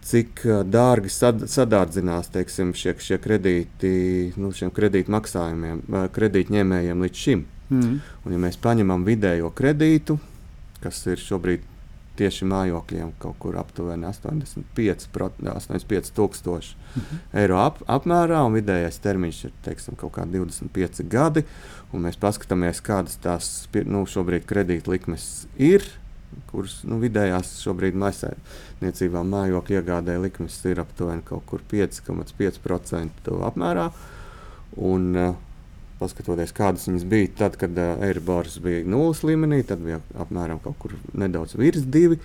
[0.05, 3.93] cik dārgi sad, sadārdzinās teiksim, šie, šie kredīti,
[4.37, 5.85] nu, šiem kredītu maksājumiem,
[6.17, 7.47] kredītņēmējiem līdz šim.
[7.69, 7.97] Mm.
[8.25, 10.19] Un, ja mēs paņemam vidējo kredītu,
[10.85, 11.65] kas ir šobrīd
[12.19, 17.23] tieši mājokļiem kaut kur aptuveni 85, 85 tūkstoši -hmm.
[17.43, 21.45] eiro ap, apmērā, un vidējais termiņš ir teiksim, kaut kādi 25 gadi.
[21.93, 25.85] Mēs paskatāmies, kādas tās nu, šobrīd kredīt likmes ir.
[26.51, 31.23] Kuras nu, vidējās šobrīd maisiņniecībā mājokļu iegādē likmes ir aptuveni
[31.73, 33.91] 5,5% apmērā.
[34.77, 35.35] Un, uh,
[35.99, 40.79] paskatoties, kādas viņas bija tad, kad uh, Eiribors bija nulles līmenī, tad bija apmēram kaut
[40.83, 42.19] kur nedaudz virs divi.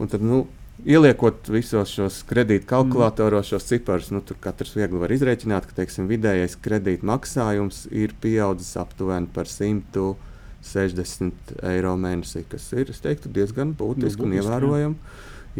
[0.00, 0.44] Un tad, nu,
[0.82, 6.08] ieliekot visos šos kredītu kalkulatoros, šos ciparus, nu, tur katrs viegli var izrēķināt, ka teiksim,
[6.10, 14.22] vidējais kredīta maksājums ir pieaudzis aptuveni par 160 eiro mēnesī, kas ir teiktu, diezgan būtiska
[14.24, 14.96] nu, un ievērojama,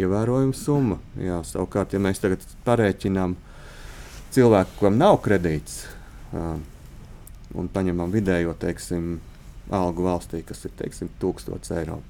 [0.02, 0.96] ievērojama summa.
[1.20, 3.30] Jā, savukārt, ja mēs tagad parēķinām
[4.34, 5.72] cilvēku, kam nav kredīts,
[6.34, 6.56] uh,
[7.54, 9.18] un paņemam vidējo teiksim,
[9.72, 12.00] algu valstī, kas ir teiksim, 1000 eiro.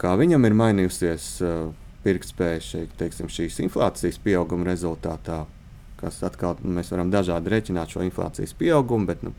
[0.00, 1.68] Kā viņam ir mainījusies uh,
[2.04, 5.44] pirktspēja šeit, teiksim, šīs inflācijas pieauguma rezultātā,
[6.00, 9.32] kas atkal nu, mēs varam dažādi rēķināt šo inflācijas pieaugumu, bet nu,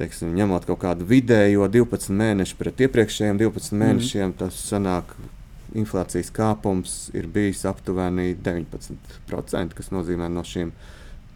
[0.00, 3.84] teiksim, ņemot kaut kādu vidējo 12 mēnešu pret iepriekšējiem 12 mhm.
[3.84, 4.40] mēnešiem, mm.
[4.42, 5.16] tas sanāk.
[5.72, 10.68] Inflācijas kāpums ir bijis aptuveni 19%, kas nozīmē no šiem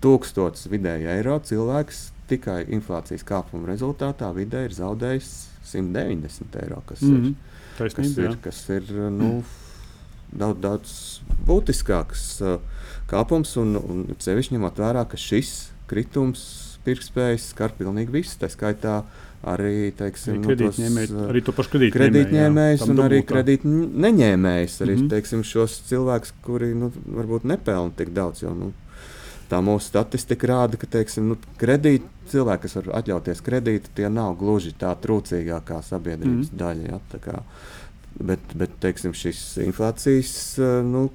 [0.06, 5.30] 1000 vidēji eiro cilvēks tikai inflācijas kāpuma rezultātā vidē ir zaudējis
[5.66, 7.26] 190 eiro, kas mm -hmm.
[7.26, 9.30] ir, Taisnība, kas ir, kas ir nu,
[10.32, 10.94] daudz, daudz
[11.46, 12.58] būtiskāks uh,
[13.10, 13.56] kāpums.
[13.60, 16.46] Un, un sevišķi ņemot vērā, ka šis kritums
[16.86, 18.38] pirktspējas skar pilnīgi visus.
[18.40, 19.02] Tā skaitā
[19.46, 24.80] arī teiksim, nu, kredītņēmējs, uh, arī to pašu kredītņēmējs un arī kredītņēmējs.
[24.80, 25.12] Arī mm -hmm.
[25.12, 28.42] teiksim, šos cilvēkus, kuri nu, varbūt nepelna tik daudz.
[28.42, 28.72] Jo, nu,
[29.50, 34.36] tā mūsu statistika rāda, ka teiksim, nu, kredīti, cilvēki, kas var atļauties kredītu, tie nav
[34.40, 36.58] gluži tā trūcīgākā sabiedrības mm.
[36.62, 36.88] daļa.
[36.90, 37.42] Ja, kā,
[38.18, 41.08] bet, bet teiksim, šis inflācijas eh, nu,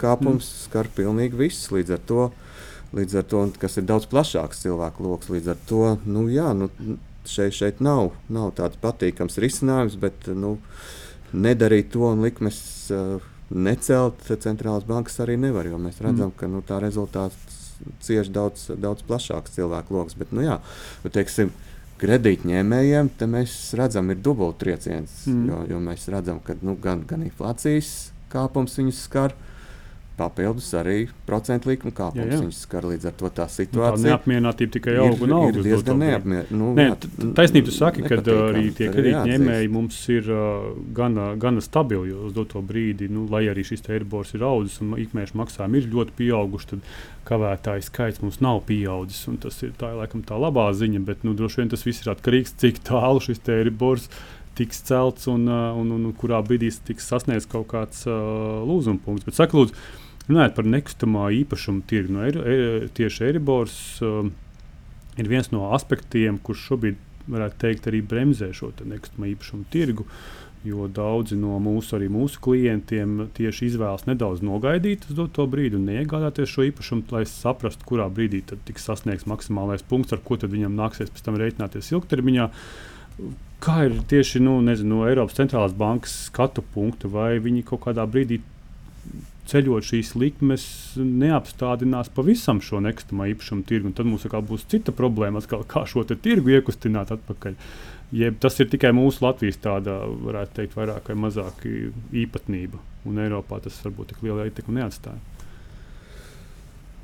[0.00, 0.62] kāpums mm.
[0.66, 1.70] skar pilnīgi visus.
[1.74, 2.28] Līdz ar to,
[2.96, 6.70] līdz ar to kas ir daudz plašāks cilvēku lokus, līdz ar to nu, jā, nu,
[7.26, 10.56] šeit, šeit nav, nav tāds patīkams risinājums, bet nu,
[11.34, 12.60] nedarīt to un likmes.
[12.90, 16.34] Uh, Necelt centrālās bankas arī nevar, jo mēs redzam, mm.
[16.34, 17.55] ka nu, tā rezultāts
[18.04, 20.16] cieši daudz, daudz plašāks cilvēku lokus.
[20.18, 20.58] Bet, nu, jā,
[21.04, 21.52] bet, teiksim,
[22.00, 25.22] kredītņēmējiem mēs redzam, ir dubultrieciens.
[25.30, 25.46] Mm.
[25.50, 29.34] Jo, jo mēs redzam, ka nu, gan, gan inflācijas kāpums viņus skar,
[30.16, 32.40] papildus arī procentu likuma kāpums.
[32.42, 34.02] Viņš skar līdz ar to tā situācija.
[34.02, 35.50] Tā neapmierinātība tikai aug un aug.
[35.50, 36.56] Ir diezgan neapmierināta.
[36.56, 36.86] Nu, Nē,
[37.36, 42.62] taisnība, tu saki, ka arī tie kredītņēmēji mums ir uh, gana, gana stabili uz doto
[42.64, 46.72] brīdi, nu, lai arī šis eiribors ir audzis un ikmēneša maksājumi ir ļoti pieauguši.
[46.72, 46.88] Tad
[47.26, 49.26] kavētāju skaits mums nav pieaudzis.
[49.42, 52.54] Tas ir tā, laikam, tā labā ziņa, bet nu, droši vien tas viss ir atkarīgs
[52.54, 54.08] no tā, cik tālu šis eiribors
[54.56, 59.02] tiks celts un, uh, un, un, un kurā brīdī tiks sasniegts kaut kāds uh, lūzuma
[59.04, 59.26] punkts.
[59.28, 59.76] Bet, saka, lūdzu,
[60.26, 64.32] Runājot par nekustamā īpašuma tirgu, no er, er, tieši Eiribors um,
[65.20, 66.98] ir viens no aspektiem, kurš šobrīd,
[67.30, 70.06] varētu teikt, arī bremzē šo nekustamā īpašuma tirgu.
[70.66, 75.84] Jo daudzi no mūsu, arī mūsu klientiem tieši izvēlas nedaudz nogaidīt uz to brīdi un
[75.86, 81.12] neiegādāties šo īpašumu, lai saprastu, kurā brīdī tiks sasniegts maksimālais punkts, ar ko viņam nāksies
[81.14, 82.48] pēc tam rēķināties ilgtermiņā.
[83.62, 88.02] Kā ir tieši nu, nezinu, no Eiropas centrālās bankas skatu punkta, vai viņi kaut kādā
[88.10, 88.40] brīdī
[89.50, 90.64] ceļot šīs likmes,
[90.96, 93.92] neapstādinās pavisam šo nekustamā īpašuma tirgu.
[93.96, 97.56] Tad mums būs cita problēma, atkal, kā šo tirgu iekustināt atpakaļ.
[98.14, 101.64] Jeb tas ir tikai mūsu Latvijas tāda, varētu teikt, vairāk vai mazāk
[102.14, 102.78] īpatnība.
[103.06, 105.18] Un Eiropā tas varbūt tik liela ietekme neatstāja.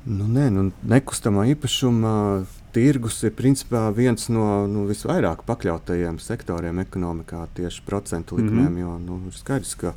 [0.03, 2.13] Nu, nē, nu, nekustamā īpašuma
[2.75, 8.67] tirgus ir principā viens no nu, visvairāk pakļautajiem sektoriem ekonomikā tieši procentu likmēm.
[8.67, 8.79] Mm -hmm.
[8.81, 9.93] Jo nu, ir skaidrs, ka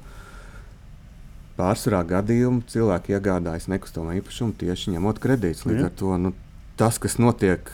[1.57, 5.65] pārsvarā gadījumu cilvēki iegādājas nekustamā īpašumu tieši ņemot kredītus.
[5.69, 6.33] Līdz ar to nu,
[6.77, 7.71] tas, kas notiek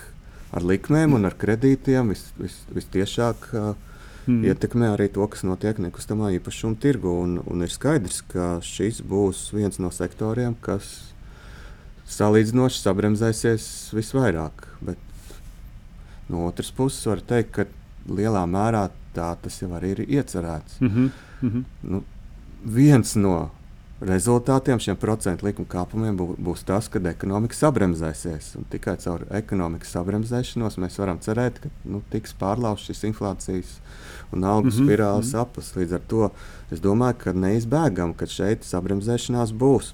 [0.53, 3.73] ar likmēm un ar kredītiem, vis, vis, vistiešāk uh,
[4.27, 4.43] mm.
[4.53, 7.15] ietekmē arī to, kas notiek nekustamā īpašuma tirgu.
[7.25, 10.93] Un, un ir skaidrs, ka šis būs viens no sektoriem, kas
[12.13, 13.67] salīdzinoši sabremzēsies
[13.97, 14.67] visvairāk.
[14.85, 15.01] Bet
[16.33, 20.81] no otras puses, var teikt, ka lielā mērā tā tas jau arī ir iecerēts.
[20.81, 21.11] Mm -hmm.
[21.43, 21.65] Mm -hmm.
[21.83, 22.03] Nu,
[22.65, 23.51] viens no
[24.03, 28.53] rezultātiem šiem procentu likuma kāpumiem būs tas, ka ekonomika sabremzēsies.
[28.59, 33.77] Un tikai caur ekonomikas sabremzēšanos mēs varam cerēt, ka nu, tiks pārlauzts šis inflācijas
[34.33, 34.85] un algu mm -hmm.
[34.85, 35.43] spirāles mm -hmm.
[35.43, 35.75] aplis.
[35.77, 36.31] Līdz ar to
[36.71, 39.93] es domāju, ka neizbēgam, ka šeit sabremzēšanās būs.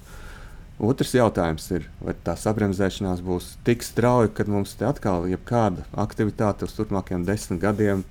[0.79, 5.83] Otrs jautājums ir, vai tā sabremzēšanās būs tik strauja, ka mums te atkal ir kāda
[5.91, 8.03] aktivitāte uz turpmākajiem desmit gadiem.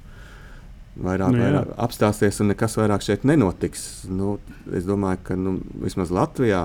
[0.99, 3.85] Vairāk, nu, vairāk apstāsies un nekas vairāk šeit nenotiks.
[4.11, 4.37] Nu,
[4.75, 6.65] es domāju, ka nu, vismaz Latvijā,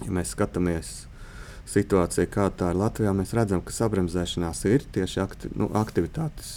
[0.00, 0.92] ja mēs skatāmies
[1.70, 6.52] situāciju, kāda tā ir Latvijā, mēs redzam, ka sabremzēšanās ir tieši akti, nu, aktivitātes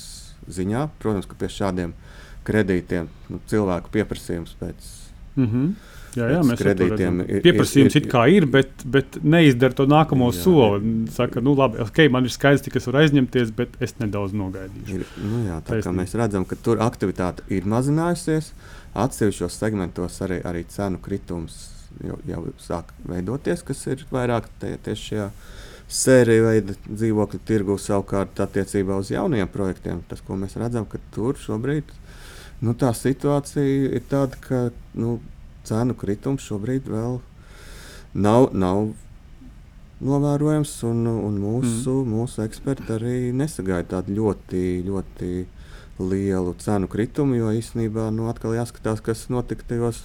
[0.54, 0.88] ziņā.
[1.02, 1.98] Protams, ka pie šādiem
[2.46, 4.94] kredītiem nu, cilvēku pieprasījums pēc.
[5.38, 7.42] Mm -hmm Jā, jā mēs kredītiem ir.
[7.46, 10.94] Pieprasījums ir, ir, ir, ir bet, bet neizdara to nākamo jā, soli.
[11.14, 15.00] Saka, nu labi, ok, man ir skaidrs, cik es varu aizņemties, bet es nedaudz nogaidīšu.
[15.00, 18.52] Ir, nu jā, tā kā mēs redzam, ka tur aktivitāte ir mazinājusies,
[19.06, 21.60] atsevišķos segmentos arī, arī cenu kritums
[22.04, 25.28] jau, jau sāk veidoties, kas ir vairāk tie, tieši šajā
[25.94, 30.02] sēriju veida dzīvokļu tirgu savukārt attiecībā uz jauniem projektiem.
[30.10, 31.92] Tas, ko mēs redzam, ka tur šobrīd
[32.64, 34.64] nu, tā situācija ir tāda, ka
[35.00, 35.18] nu,
[35.68, 37.20] cenu kritums šobrīd vēl
[38.14, 38.92] nav, nav
[40.04, 40.76] novērojams.
[40.90, 42.14] Un, un mūsu, mm.
[42.14, 45.32] mūsu eksperti arī nesagaida tādu ļoti, ļoti
[46.04, 50.02] lielu cenu kritumu, jo īstenībā nu, atkal jāskatās, kas notika tajos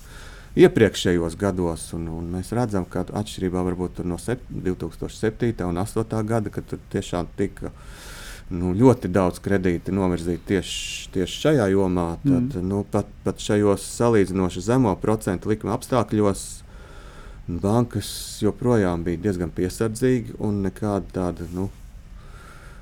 [0.59, 1.89] iepriekšējos gados.
[1.97, 3.65] Un, un mēs redzam, ka atšķirībā
[4.05, 5.65] no 2007.
[5.69, 6.27] un 2008.
[6.29, 7.73] gada, kad tur tiešām tika
[8.55, 12.07] nu, ļoti daudz kredīti novirzīti tieši, tieši šajā jomā.
[12.23, 12.69] Tad, mm.
[12.69, 16.47] nu, pat, pat šajos salīdzinoši zemo procentu likuma apstākļos
[17.49, 18.11] bankas
[18.45, 21.51] joprojām bija diezgan piesardzīgi un nekāda tāda.
[21.57, 21.71] Nu,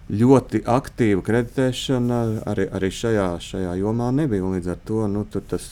[0.06, 4.46] Ļoti aktīva kreditēšana arī, arī šajā, šajā jomā nebija.
[4.52, 5.64] Līdz ar to nu, tas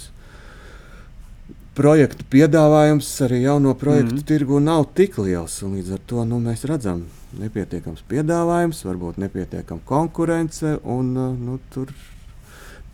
[1.75, 4.27] projektu piedāvājums arī jauno projektu mm.
[4.29, 5.61] tirgu nav tik liels.
[5.63, 10.77] Līdz ar to nu, mēs redzam, ka nepietiekams piedāvājums, varbūt nepietiekama konkurence.
[10.83, 11.91] Un, uh, nu, tur,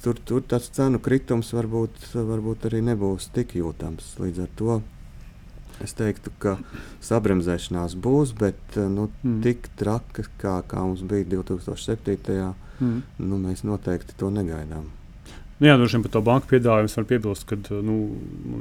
[0.05, 4.15] tur, tur tas cenu kritums varbūt, varbūt arī nebūs tik jūtams.
[4.23, 4.79] Līdz ar to
[5.81, 6.59] es teiktu, ka
[7.05, 9.43] sabremzēšanās būs, bet uh, nu, mm.
[9.45, 12.55] tik traka, kā, kā mums bija 2007.
[12.81, 13.03] Mm.
[13.21, 14.89] Nu, mēs noteikti to negaidām.
[15.61, 17.97] Nu, jā, droši vien par to banku piedāvājumu var piebilst, ka, nu,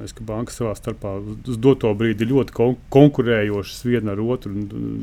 [0.01, 4.51] liekas, ka bankas savā starpā uz doto brīdi ļoti kon konkurējošas viena ar otru,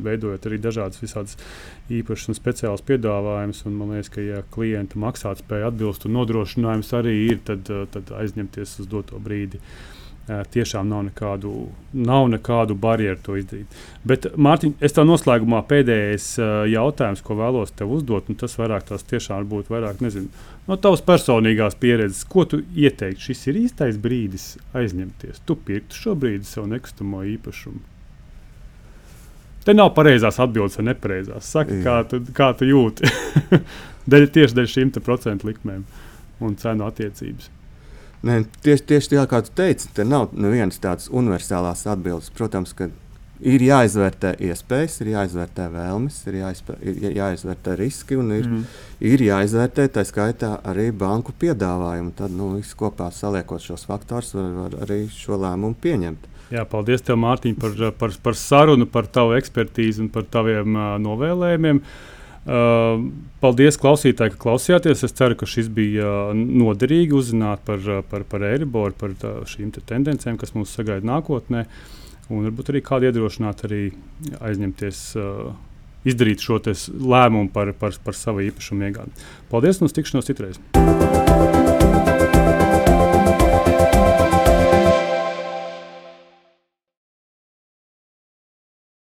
[0.04, 1.40] veidojot arī dažādas visādas
[1.88, 3.64] īpašas un speciālas piedāvājumus.
[3.70, 8.92] Man liekas, ka, ja klienta maksātspēja atbilst un nodrošinājums arī ir, tad, tad aizņemties uz
[8.92, 9.62] doto brīdi.
[9.62, 9.95] Uh,
[10.26, 11.52] tiešām nav nekādu,
[11.94, 13.78] nav nekādu barjeru to izdarīt.
[14.06, 16.28] Bet, Mārtiņ, es tev noslēgumā pēdējais
[16.72, 20.30] jautājums, ko vēlos tev uzdot, un tas vairāk tās tiešām būtu vairāk, nezinu,
[20.66, 22.24] no tavas personīgās pieredzes.
[22.26, 23.28] Ko tu ieteiktu?
[23.28, 25.44] Šis ir īstais brīdis aizņemties.
[25.46, 27.84] Tu pirktu šobrīd savu nekustamo īpašumu.
[29.66, 31.46] Te nav pareizās atbildes vai nepareizās.
[31.50, 33.06] Saki, kā tu, kā tu jūti?
[34.10, 35.82] Dēļ, tieši dēļ šīm procentu likmēm
[36.46, 37.50] un cenu attiecības.
[38.26, 42.32] Nē, tieši, tieši tā kā tu teici, te nav nevienas tādas universālās atbildes.
[42.34, 42.88] Protams, ka
[43.40, 48.64] ir jāizvērtē iespējas, ir jāizvērtē vēlmes, ir, jāizpē, ir jāizvērtē riski un ir, mm.
[49.12, 52.14] ir jāizvērtē tā skaitā arī banku piedāvājumu.
[52.18, 56.32] Tad nu, viss kopā saliekot šos faktorus, var, var arī šo lēmumu pieņemt.
[56.54, 60.92] Jā, paldies, tev, Mārtiņ, par, par, par sarunu, par tavu ekspertīzi un par taviem uh,
[61.02, 61.82] novēlējumiem.
[61.82, 62.15] Uh,
[62.46, 65.04] paldies, klausītāji, ka klausījāties.
[65.06, 69.36] Es ceru, ka šis bija uh, noderīgi uzzināt par, uh, par, par Eiriboru, par tā,
[69.50, 71.66] šīm te tendencēm, kas mūs sagaida nākotnē.
[72.30, 73.84] Un varbūt arī kādu iedrošināt, arī
[74.42, 75.02] aizņemties,
[76.10, 79.30] izdarīt šo lēmumu par, par, par savu īpašumu iegādi.
[79.52, 81.25] Paldies un uz tikšanos citreiz!